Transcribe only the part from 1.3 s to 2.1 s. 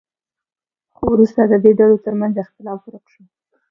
د دې ډلو